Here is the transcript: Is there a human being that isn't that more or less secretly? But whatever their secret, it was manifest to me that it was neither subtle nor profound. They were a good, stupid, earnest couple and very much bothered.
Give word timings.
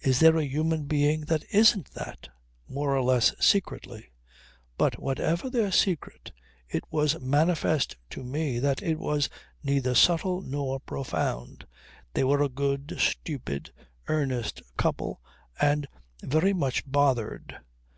Is 0.00 0.20
there 0.20 0.36
a 0.36 0.44
human 0.44 0.84
being 0.84 1.22
that 1.22 1.42
isn't 1.50 1.90
that 1.92 2.28
more 2.68 2.94
or 2.94 3.00
less 3.00 3.34
secretly? 3.42 4.10
But 4.76 5.00
whatever 5.00 5.48
their 5.48 5.72
secret, 5.72 6.32
it 6.68 6.84
was 6.90 7.18
manifest 7.18 7.96
to 8.10 8.22
me 8.24 8.58
that 8.58 8.82
it 8.82 8.98
was 8.98 9.30
neither 9.62 9.94
subtle 9.94 10.42
nor 10.42 10.80
profound. 10.80 11.66
They 12.12 12.24
were 12.24 12.42
a 12.42 12.50
good, 12.50 12.94
stupid, 12.98 13.72
earnest 14.06 14.60
couple 14.76 15.22
and 15.58 15.88
very 16.22 16.52
much 16.52 16.84
bothered. 16.84 17.56